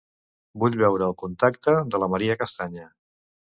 Vull 0.63 0.77
veure 0.79 1.05
el 1.09 1.13
contacte 1.19 1.77
de 1.93 2.01
la 2.05 2.09
Maria 2.17 2.41
Castanya. 2.43 2.91